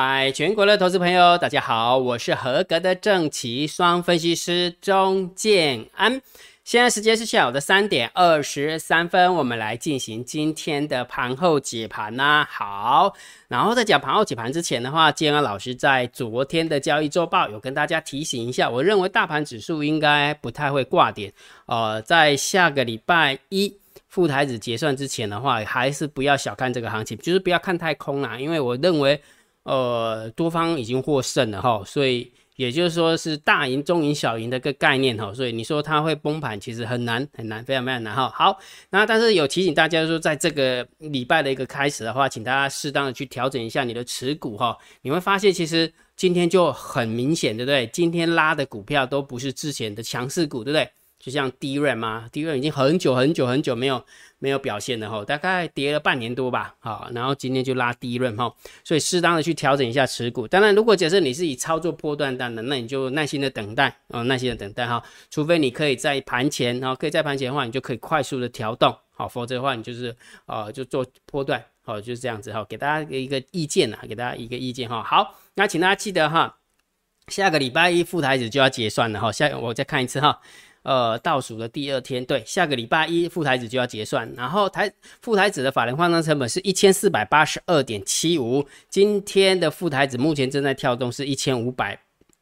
[0.00, 6.22] 嗨，全国的投资朋友，大家好，我是合格的正奇双分析师钟建安。
[6.62, 12.46] 现在时间是下午的三点二十三分，我们来进行今天的盘后解盘呐。
[12.48, 13.12] 好，
[13.48, 21.32] 然后在讲盘后解盘之前的话，建安老师在昨天的交易周报有跟大家提醒一下，我认为大盘指数应该不太会挂点。
[21.66, 23.76] 呃，在下个礼拜一
[24.06, 29.20] 副台子结算之前的话，还是不要小看这个行情，就是不要看太空啦，因为我认为。
[29.64, 38.32] 呃，多方已经获胜了哈，所以也就是说是大赢、中赢、小赢的个概念哈，所以你说它会崩盘，其实很难很难，非常非常难哈。
[38.34, 38.58] 好，
[38.90, 47.86] 那但是有提醒大家说，在这个礼拜的一个开始的话，请大家适当的去调整一下你的持股哈，你会发现其实今天就很明显，对不对？
[47.92, 50.90] 今天拉的股票都不是之前的强势股，对不对？
[51.18, 54.04] 就像低润嘛，低润已经很久很久很久没有
[54.38, 60.46] 没有表现了哈，大概跌了半年多吧，好，然后今天就拉低润哈，所以适当的去调整一下持股。
[60.46, 70.14] 当然，如果假设你是以操作波段单的，那你就耐心的等待哦，耐心的等待哈，除非你可以在盘前，哈可以在盘前的话，你就可以快速的调动，好，否则的话你就是
[70.46, 75.02] 呃就做波段，好，就是这样子哈，给大家一个意见呐，给大家一个意见哈。
[75.02, 76.58] 好，那请大家记得哈，
[77.26, 80.40] 下个礼拜一副台子就要结算了哈，下我再看一次哈。
[80.82, 84.90] 呃，倒数的第二天，对，下个礼拜一副台子就要结算，然后台
[85.20, 92.00] 副台子的法人换算成本是一千四百八十二点七五，今天的副台子目前正在跳动是一千五百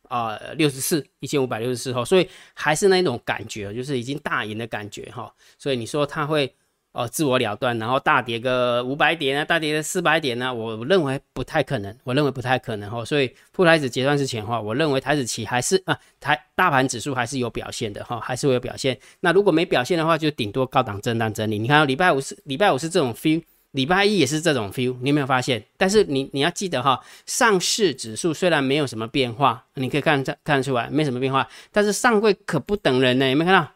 [0.09, 6.55] 啊六十四，一千五百六十四号，所以还是那种感觉，就是已经大赢的感觉哈，所以你说它会。
[6.97, 10.53] 哦，自我了断，然后大跌个五百点啊，大跌个四百点呢？
[10.53, 13.05] 我认为不太可能，我认为不太可能哈。
[13.05, 18.99] 所以铺台子结算之前的话，我认为台子期还是啊台大盘指数还是有表现的哈，还是会有表现。
[19.21, 21.59] 那如果没表现的话，就顶多高档震荡整理。
[21.59, 25.63] 你看礼拜五是礼拜五是这种 feel，礼拜一也是这种 feel，你有没有发现？
[25.77, 33.71] 但是你你要记得哈，上市指数虽然没有什么变化，你可以看这看得出来没什么变化，但是上柜可不等人呢，有没有看到？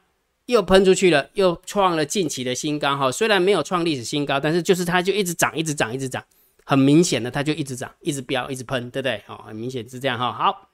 [0.50, 3.10] 又喷出去了，又创了近期的新高哈。
[3.10, 6.24] 虽然没有创历史新高，但是就是它就一直涨，一直涨，一直涨，
[6.64, 9.22] 很明显的它就一直涨，一直飙，一直喷，对不对？
[9.26, 10.32] 哦，很明显是这样哈。
[10.32, 10.68] 好，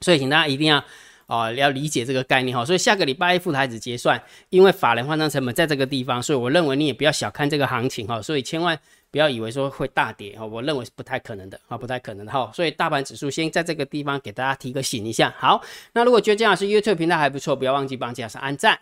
[0.00, 0.84] 所以请大家一定要
[1.26, 2.64] 哦要理解这个概念哈。
[2.64, 8.22] 所以下个礼拜一副台子结算，因为法人换仓成本在这个地方，所以我认为你也不要小看这个行情哈。
[8.22, 8.78] 所以千万。
[9.14, 12.50] 不要以为说会大跌哈，我认为是不太可能的啊，不太可能的哈。
[12.52, 15.32] 所以大盘指数先在这个地方给大家提个醒一下。
[15.38, 18.76] 好，那如果觉得姜老师 YouTube 频道还不错，不要忘记帮姜老师按赞、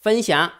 [0.00, 0.50] 分享、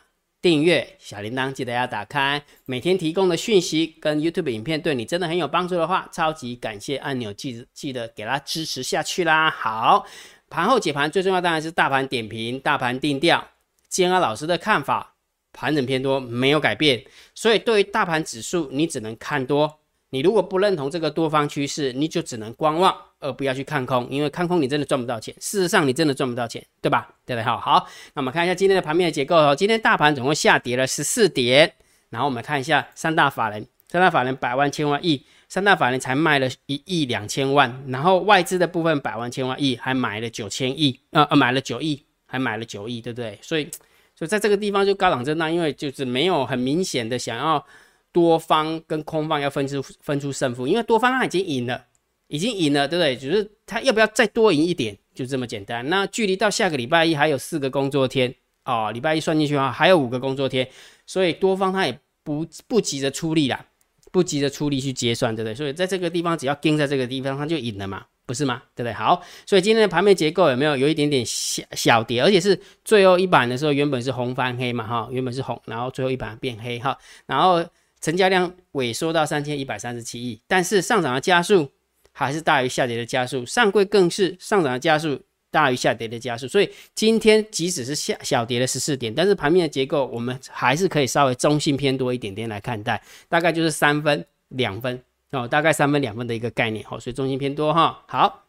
[0.41, 2.41] 订阅小铃铛，记得要打开。
[2.66, 9.50] 每天提供的讯息跟 YouTube 影片对你真的很有帮助的话，超级感谢按钮记记得给它支持下去啦。
[9.50, 10.06] 好，
[10.48, 13.44] 盘后解盘最重要当然是大盘点评、大盘定调，
[13.88, 15.16] 姜老师的看法。
[15.56, 17.03] 盘整偏多没有改变，
[17.34, 19.78] 所以对于大盘指数，你只能看多。
[20.11, 25.34] 你如果不认同这个多方趋势，你就只能观望，而不要去看空，因为看空你真的赚不到钱。
[25.41, 27.09] 事实上，你真的赚不到钱，对吧？
[27.27, 27.44] 对不对？
[27.44, 29.56] 好，好，那我们看一下今天的盘面的结构哦。
[29.56, 31.73] 今天大盘总共下跌了十四点，
[32.11, 43.38] 然后我们看一下三大法人，三大法人百万千万亿，三大法人才卖了一亿两千万，然后外资的部分百万千万亿还买了九千亿，呃呃，买了九亿，还买了九亿，对不对？
[43.43, 43.69] 所以。
[44.16, 47.65] 所以在这个地方就高档震荡，因为就是没有很明显的想要
[48.12, 51.84] 多方跟空方要分出分出胜负，因为多方他已经赢了，
[52.28, 53.15] 已经赢了，对不对？
[53.15, 55.87] 就是他要不要再多赢一点，就这么简单。
[55.91, 58.34] 那距离到下个礼拜一还有四个工作天
[58.65, 60.66] 哦，礼拜一算进去的话还有五个工作天，
[61.05, 63.66] 所以多方他也不不急着出力啦，
[64.10, 65.55] 不急着出力去结算，对不对？
[65.55, 68.06] 所以在这个地方只要盯在这个地方，他就赢了嘛。
[68.26, 68.60] 不是吗？
[68.75, 68.92] 对不对？
[68.92, 77.64] 好，所以今天的盘面结构有没有有一点点小小跌，而且是最后一板的时候原本是红翻黑嘛，哈，原本是红，然后最后一板变黑，哈，然后
[78.00, 81.70] 成交量萎缩到三千一百三十七亿，但是上涨的加速
[82.12, 85.20] 还是大于下跌的加速，上柜更是上涨的加速
[85.53, 95.00] 大于下跌的加速，所以今天即使是下小跌了十四点，但是盘面的结构我们还是可以稍微中性偏多一点点来看待，大概就是三分两分。
[95.32, 98.02] 哦，大概三分两分的一个概念，好，所以中心偏多哈。
[98.06, 98.44] 好，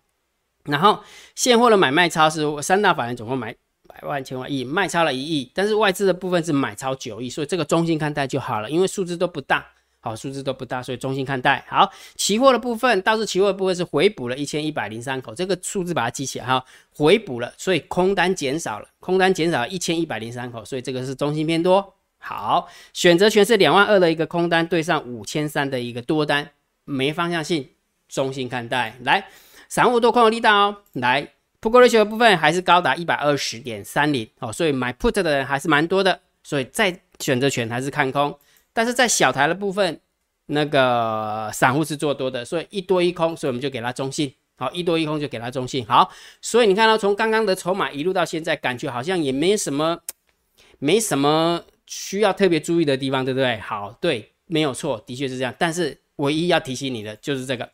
[0.63, 0.99] 然后
[1.35, 3.53] 现货的买卖超是三大法人总共买
[3.87, 9.65] 百万千万亿，卖超了一亿，但是外资的部分是买超九亿，所以这个中心看待就好了，因为数字都不大，
[9.99, 11.65] 好，数字都不大，所以中心看待。
[11.67, 16.63] 好，期货的部分倒是期货部分是回补了一千一百零三口，这个数字把它记起来哈，
[16.95, 21.93] 回补了，所以空单减少了，空单减少一千一百零三口，所以这个是中心偏多。
[22.19, 26.49] 好，选择权是两万二的一个空单对上五千三的一个多单。
[26.87, 27.69] 没方向性，
[28.07, 28.95] 中性看待。
[29.03, 29.27] 来，
[29.67, 30.77] 散户多空的力道哦。
[30.93, 31.21] 来
[31.61, 36.19] ，put ratio 的部分还是高达一百二十点三零哦，所以买 put 的人还是蛮多的。
[36.43, 38.33] 所以在选择权还是看空，
[38.71, 39.99] 但是在小台的部分
[40.45, 44.33] 那个散户是做多的，所以一多一空，所以我们就给它中性。
[44.55, 45.85] 好，一多一空就给它中性。
[45.85, 46.09] 好，
[46.41, 49.99] 所以你看到从刚刚的筹码一路到现在，感觉好像也没什么，
[50.79, 53.57] 没什么需要特别注意的地方，对不对？
[53.59, 55.53] 好，对，没有错，的确是这样。
[55.59, 57.67] 但是唯一要提醒你的就是这个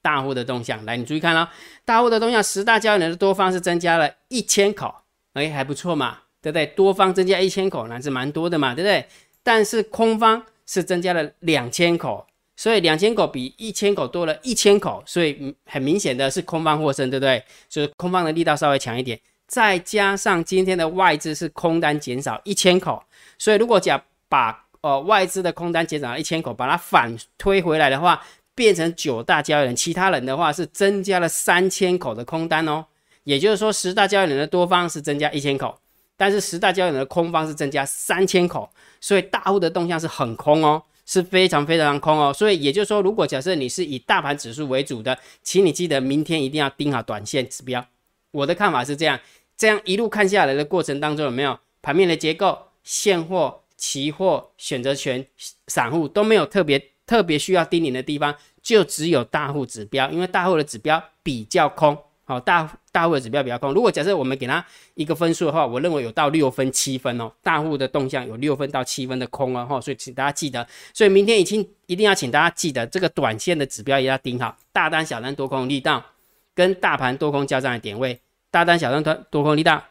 [0.00, 0.82] 大户的动向。
[0.86, 1.46] 来，你注意看哦，
[1.84, 4.94] 大户的动向，十大交易人的多方是增加了一千口，
[5.34, 6.64] 哎，还不错嘛，对不对？
[6.66, 9.06] 多方增加一千口，那是蛮多的嘛，对不对？
[9.42, 12.26] 但是空方是增加了两千口。
[12.58, 17.44] 所以两千口比一千口多了一千口，所以很明显的是空方获胜，对不对？
[17.68, 23.04] 所以空方的力道稍微强一点，再加上今天的外资是空单减少一千口，
[23.38, 28.22] 所以如果讲把呃外资的空单减少了一千口，把它反推回来的话，
[28.54, 32.84] 变成九大交易人，其他人的话是增加了三千口的空单哦。
[33.24, 35.78] 也就是说，十大交易人的多方是增加一千口，
[36.16, 38.70] 但是十大交易人的空方是增加三千口，
[39.00, 40.82] 所以大户的动向是很空哦。
[41.08, 47.86] 是非常非常空哦，所以也就是说，如果假设你是以大盘指数为主的，请你记得明天一定要盯好短线指标。
[48.32, 49.20] 我的看法是这样，
[49.56, 55.26] 这样一路看下来的过程当中，有没有盘面的结构、现货、期货、选择权、
[55.66, 61.96] 散户都没有特别特别需要盯你的地方，就只有大户指标，因为大户的指标比较空。
[62.28, 63.72] 好，大大户的指标比较空。
[63.72, 64.64] 如果假设我们给他
[64.94, 67.30] 一个分数的话，我认为有到六分、七分哦。
[67.40, 70.66] 大户的动向有六分到七分的空哦，哈，所以请大家记得。
[70.92, 76.04] 所以明天已经一定要请大家记得，这个短线的指标也要盯好，大单、小单、多空力道
[76.52, 78.18] 跟大盘多空交战的点位，
[78.50, 79.84] 大单、小单、多多空力道，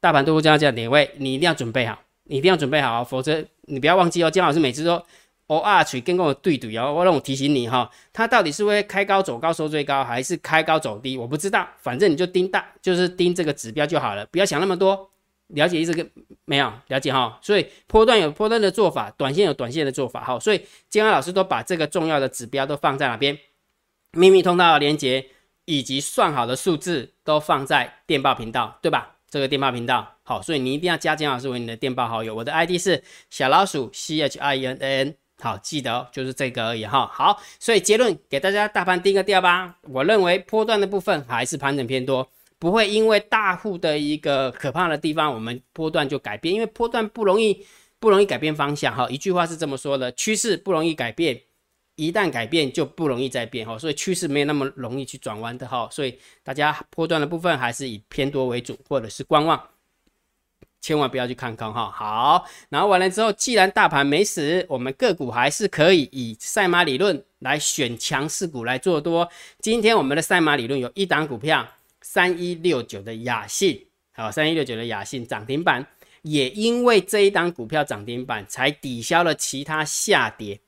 [0.00, 1.98] 大盘多空交战的点位，你一定要准备好，
[2.30, 4.30] 你一定要准备好，否则你不要忘记哦。
[4.30, 5.02] 姜老师每次都。
[5.50, 11.16] O R 去跟我对赌，然后我让我提醒你哈，它到底是会开高走高收最高，还是开高走低？
[11.18, 15.10] 我不知道，反正你就盯大，就是盯这个指标就好了，不要想那么多。
[15.48, 16.08] 了解这个
[16.44, 16.72] 没有？
[16.86, 17.36] 了解哈。
[17.42, 20.38] 所以波段有波段的做法，短线有短线的做法哈。
[20.38, 23.36] 所以金老师都把这个重要的指标都放在哪边？
[24.12, 25.26] 秘密通道连接
[25.64, 29.16] 以及算好的数字都放在电报频道，对吧？
[29.28, 32.32] 这个电报频道好，所以你一定要加金老师为你的电报好友。
[32.32, 35.16] 我的 I D 是小老鼠 C H I N N。
[35.40, 37.10] 好，记得就是这个而已哈。
[37.12, 39.76] 好，所以结论给大家大盘定个调吧。
[39.88, 42.30] 我认为波段的部分还是盘整偏多，
[42.60, 46.54] 不会因为大户的一个可怕的地方，我们波段就改变。
[46.54, 47.66] 因为波段不容易，
[47.98, 49.10] 不容易改变方向哈。
[49.10, 51.40] 一句话是这么说的：趋势不容易改变，
[51.96, 53.76] 一旦改变就不容易再变哈。
[53.76, 55.88] 所以趋势没有那么容易去转弯的哈。
[55.90, 59.60] 所以大家波段的部分还是以偏多为主，或者是观望。
[60.80, 69.28] 千万不要去看空哈，好，然后完了之后，既然大盘没死，我们个股还是可以以赛马理论来选强势股来做多。
[69.60, 71.68] 今天我们的赛马理论有一档股票，
[72.00, 75.86] 三一六九的雅信，好，三一六九的雅信涨停板，
[76.22, 80.58] 也因为这一档股票涨停板，才抵消了其他下跌。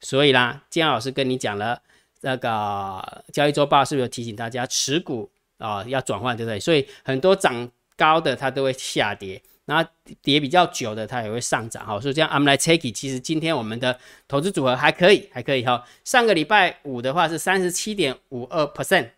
[0.00, 1.80] 所以啦，金老师跟你讲了，
[2.22, 6.58] 那个交易周报是不是提醒大家持股啊要转换，对不对？
[6.58, 9.40] 所以很多涨高的它都会下跌。
[9.70, 9.88] 然后
[10.20, 12.92] 跌比较久的，它也会上涨哈，所以这样 I'm like take it。
[12.92, 13.96] 其实今天我们的
[14.26, 15.84] 投资组合还可以，还可以哈。
[16.04, 19.10] 上个礼拜五的话是三十七点五二 percent，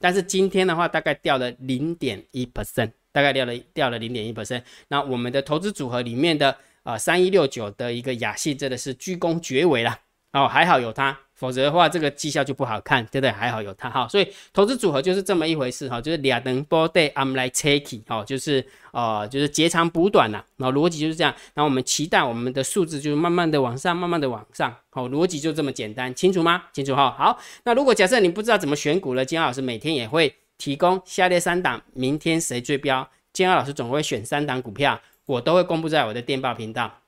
[0.00, 4.64] 但是今天的话大概掉了零点一 percent，大概掉了掉了零点一 percent。
[4.88, 9.96] 那我们的投资组合里面的啊三一六九的一个雅信真的是居功绝伟了
[10.32, 11.16] 哦，还好有它。
[11.40, 13.30] 否则的话，这个绩效就不好看，对不对？
[13.30, 21.34] 还好有它哈，所以投资组合就是这么一回事哈，就是两能波对 I'm like taking 哈，就是呃，就是截长补短呐，然后逻辑就是这样。
[21.54, 26.64] 然后我们期待我们的数字就是慢慢的往上，慢慢的往上，好，逻辑就这么简单，清楚吗？
[26.74, 27.10] 清楚哈。
[27.16, 36.98] 好，那如果假设你不知道怎么选股了，金老师每天也会提供下列三档，明天谁追标，金老师总会选三档股票，我都会公布在我的电报频道。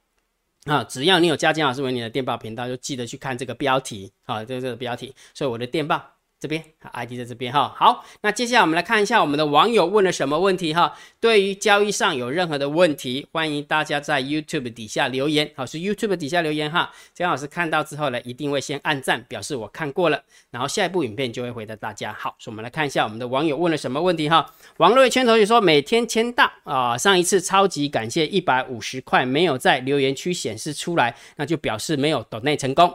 [0.65, 5.15] 啊，只要你有加金老师为你的电报频道，就记得去看这个标题啊，就这个标题。
[5.35, 6.03] 所以我的电报。
[6.43, 6.61] 这边
[6.93, 7.73] ，ID 在这边哈。
[7.77, 10.93] 好，那接下来我们来看一下我们的网友问了什么问题哈。
[11.21, 15.49] 对于交易上有任何的问题，欢迎大家在 YouTube 底下留言。
[15.55, 16.91] 好，是 YouTube 底下留言哈。
[17.15, 20.21] 江老师看到之后呢，一定会先按赞，表示我看过了，
[20.51, 22.13] 然后下一部影片就会回答大家。
[22.13, 24.53] 好，所以我们来看一下我们的网友问了什么问题哈。
[24.79, 32.89] 网络圈头就说每天签到啊，上一次超级感谢一百五十块没有在留言区显示出来，那就表示没有抖内成功。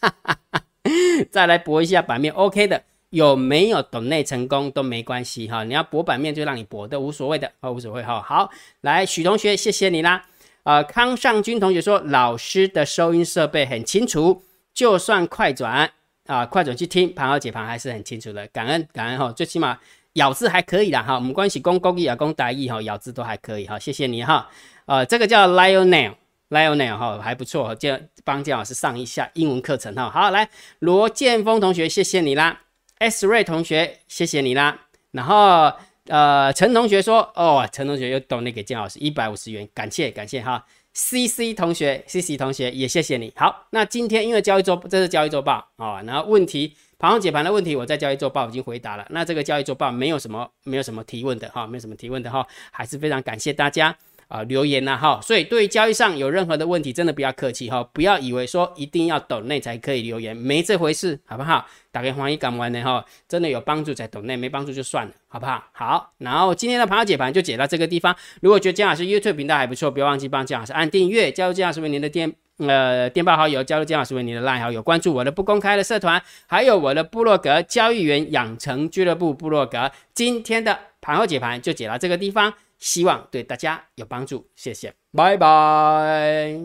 [0.00, 0.62] 哈哈哈。
[1.30, 8.20] 再来博一下版面，OK 的，有没有懂内成功都没关系哈，你要博版面就让你博的无所谓的哦，无所谓哈。
[8.20, 8.50] 好，
[8.80, 10.24] 来许同学，谢谢你啦。
[10.64, 14.42] 啊，康尚军同学说老师的收音设备很清楚，
[14.74, 15.90] 就算快转
[16.26, 19.78] 啊，快转去听盘后解盘还是很清楚的，感恩感恩哈，最起码
[20.14, 24.48] 咬字还可以啦哈，我们关系公公益啊公达意哈，咬字都还可以哈，谢谢你哈。
[24.86, 26.14] 呃，这个叫 Lionel
[26.50, 30.08] Lionel 哈还不错，建帮建老师上一下英文课程哈。
[30.08, 30.48] 好，来
[30.78, 32.62] 罗建峰同学，谢谢你啦。
[32.98, 34.82] S 瑞同学，谢谢你啦。
[35.10, 35.72] 然后
[36.06, 40.64] 呃，陈同学说，哦，陈同学又懂那给建老师一百五十元，感谢感谢哈。
[40.92, 43.30] C C 同学，C C 同学也谢谢你。
[43.36, 49.06] 好，那今天因为交易周这是交易周报啊，然后问题盘后解盘的问题，我在交易周报已经回答了。
[49.10, 53.94] 那这个交易周报没有什么没有什么提问的哈，没有什么提问的哈，还是非常感谢大家。
[54.28, 61.64] 啊，留言呐哈，所以对于交易上有任何的问题，真的不要客气哈，不要以为说一定要抖内才可以留言，没这回事，好不好？
[61.92, 65.62] 打开欢迎港湾的哈，真的有帮助才抖内，没帮助就算了，好不好？
[65.72, 68.14] 好，然后今天的盘后解盘就解到这个地方。
[68.40, 79.90] 如果觉得姜老师 YouTube 频道还不错，不要忘记帮姜老师按订阅，加入姜老师为您的电呃电报好友，加入姜老师为您的 LINE 好友，关注我的不公开的社团，还有我的部落格交易员养成俱乐部部落格。
[80.12, 82.52] 今天的盘后解盘就解到这个地方。
[82.78, 86.60] 希望对大家有帮助，谢谢，拜拜。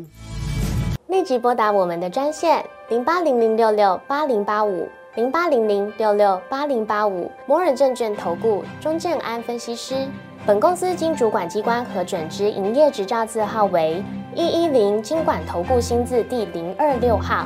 [1.08, 10.08] 立即拨打我们的专线零八零零六六八零八五零八零零六六八零八五摩尔证券投顾钟正安分析师。
[10.46, 14.03] 本公司经主管机关核准之营业执照字号为
[14.34, 17.46] 一一零金管投顾新字第零二六号。